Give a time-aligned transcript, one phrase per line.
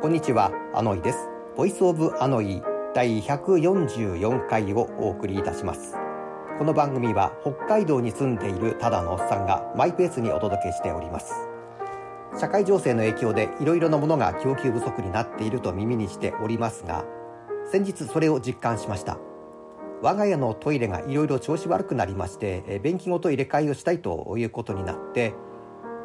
[0.00, 1.28] こんにちは、アノイです。
[1.58, 2.62] Voice of アノイ
[2.94, 5.94] 第144回をお送りいたします。
[6.56, 11.34] この番組は北海道に住んでいるただのおっさんがマイペースにお届けしております。
[12.34, 17.04] 社会情勢の影響でいろいろなものが供給不足になっていると耳にしておりますが、
[17.70, 19.18] 先日それを実感しました。
[20.00, 25.34] 我が家のトイレがいろいろ調子悪くなりまして、便器ごと入れ替えをしたいということになって、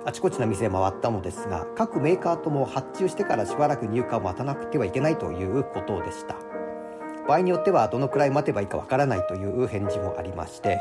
[0.07, 6.35] あちこちの店回ったのですが各メーカーとも発注してからしばらく入荷を待たなくてはいけないということでした。
[7.27, 10.79] 場合によってはどのくらい待てばいいかわからないという返事もありまして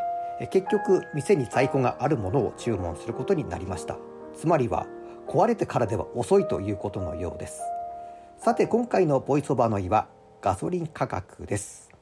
[0.51, 3.97] 結局店に在庫があるものを注文することになりました。
[4.37, 4.87] つまりは
[5.27, 7.63] 壊れてからでは遅いということのようです。
[8.37, 10.07] さて今回のボイスオバのイは
[10.43, 11.94] ガソリン価格です。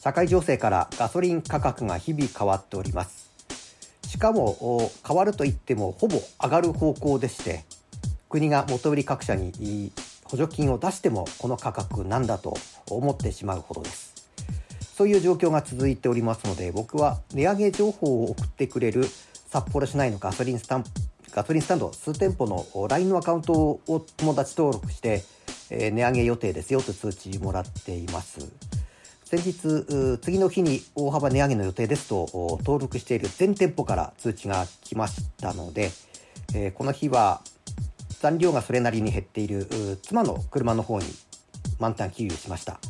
[0.00, 3.30] 社会情勢からガソリン価格が日々変わっております。
[4.06, 7.64] しかも変わるといってもほぼ上がる方向でして
[8.28, 9.92] 国が元売り各社に
[10.24, 12.56] 補助金を出してもこの価格なんだと
[12.88, 14.14] 思ってしまうほどです。
[14.96, 19.04] そういう状況が続いておりますので僕は値上げ情報を送ってくれる
[19.46, 20.84] 札幌市内のガソリンスタン
[21.32, 25.22] ガソリンスタンド数店舗の LINE のアカウントを友達登録して、
[25.70, 28.67] え値上げ予定ですよと通知もらっています。
[29.30, 35.90] 先日次の日に大幅値上げの予定ですと登録している全店舗から通知が来ましたので、
[36.54, 37.42] えー、この日は
[38.20, 39.68] 残量がそれなりに減っている
[40.02, 41.04] 妻の車の方に
[41.78, 42.80] 満タン給油しました。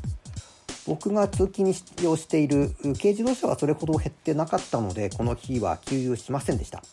[0.86, 6.84] 僕が通勤に使用している軽自動車はそれほど減ってなかったのでこの日は給油しませんでした。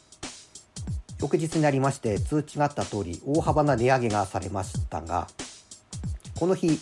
[1.22, 5.28] 翌日になりまして通知があった通り大幅な値上げがされましたが
[6.40, 6.80] この日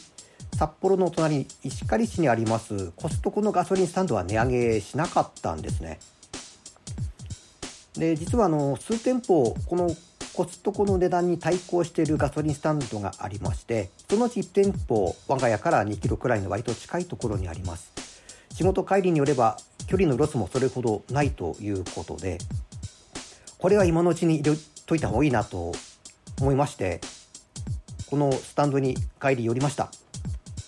[0.56, 6.00] 札幌の隣石狩市にありますコストコのガソリンスタンドは値上げしなかったんですね。
[7.96, 9.90] で実はあの数店舗この
[10.34, 17.92] コストコの値段に対抗しているガソリンスタンドがありましてそのうち1店舗我が家から2キロくらいの割と近いところにあります。
[18.52, 22.38] 仕事帰りによれば距離のロスもそれほどないということで
[23.58, 25.72] これは今のうちに入れといた方がいいなと
[26.40, 27.02] 思いまして
[28.10, 29.90] このスタンドに帰り寄りました。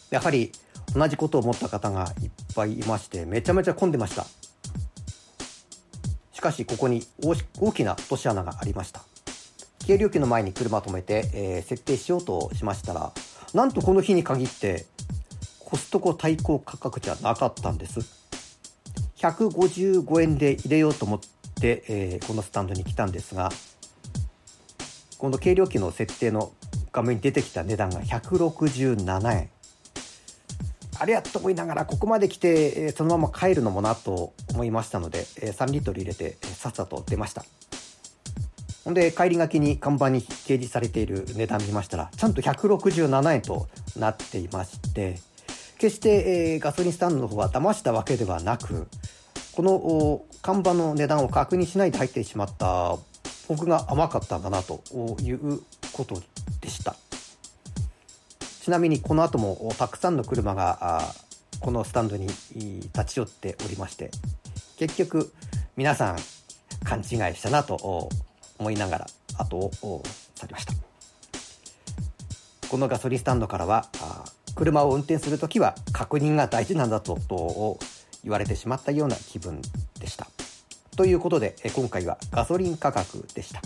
[0.09, 0.51] やはり
[0.93, 4.25] 同じことを思った方がいっぱいいましてめちゃめちゃ混んでました。
[6.31, 9.01] しかしここに大きな落とし穴がありました。
[9.85, 13.11] 軽料金の前に車を止めて、えー、設定しようとしましたら
[13.53, 14.85] なんとこの日に限って
[15.59, 17.99] コストコ対抗価格じゃなかったんです。
[19.17, 21.19] 155円で入れようと思っ
[21.59, 23.49] て、えー、このスタンドに来たんですが
[25.17, 26.51] この軽料金の設定の
[26.91, 29.49] 画面に出てきた値段が167円。
[30.99, 37.43] あれやと思いながらここまで来てそのまま帰るのもなと思いましたので3リットル入れてさっさと出ました
[38.85, 43.67] ほんで帰りがけに看板に掲示されている値段見ましたらちゃんと167円と
[43.97, 45.17] なっていまして
[45.77, 48.87] 決して、えガソリンスタンドの方は騙したわけではなく
[49.51, 52.97] この看板の値段を確認しないで入ってしまった
[53.47, 54.81] 僕が甘かったんだなと
[55.21, 55.59] いう
[55.91, 56.21] こと
[56.61, 56.95] でした。
[58.65, 60.99] ちなみにこの後もたくさんの車が
[61.59, 64.09] このスタンドに立ち寄っておりまして
[64.79, 65.31] 結局
[65.77, 66.17] 皆さん
[66.83, 67.05] 勘違い
[67.35, 68.09] したなと
[68.57, 70.01] 思いながら後を
[70.33, 70.73] 去りました。
[72.67, 73.85] このガソリンスタンドからは
[74.55, 77.77] 車を運転する時は確認が大事なんだとと
[78.23, 79.61] 言われてしまったような気分
[79.99, 80.25] でした。
[80.97, 83.61] ということで今回はガソリン価格でした。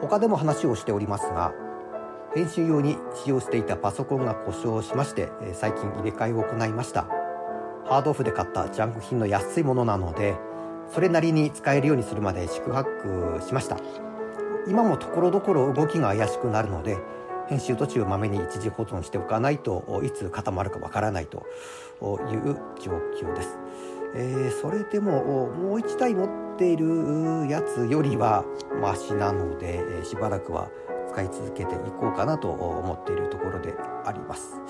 [0.00, 1.52] 他でも話をしておりますが
[2.34, 7.08] 編集用に使用していたパソコンが故障しまして最近入れ替えを行いました。
[7.86, 10.36] ハードオフで買ったジャンク品の安いものなので
[10.92, 13.78] それなりに使えるようにするまで四苦八苦しました。
[14.68, 16.98] 今もところどころ動きが怪しくなるので
[17.48, 21.46] 編集途中まめに一時保存しておかないといつ固まるかわからないと
[22.30, 23.58] いう状況です。
[24.14, 28.44] えー、それでももう1台持っているやつよりは
[28.80, 30.68] マシなので、えー、しばらくは
[31.12, 33.74] 使い続けていこうかなと思っているところで
[34.04, 34.60] あります。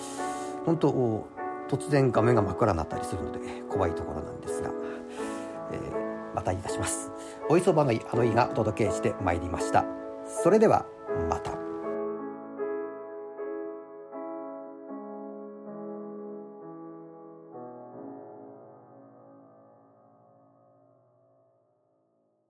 [0.65, 1.27] 本当
[1.69, 3.39] 突然画面が真っ暗になったりするので
[3.69, 4.71] 怖いところなんですが、
[5.73, 7.13] えー、またい出します。
[7.49, 9.85] おいそばのあのいがお届けしてまいりました。
[10.43, 10.87] それでは
[11.29, 11.60] また。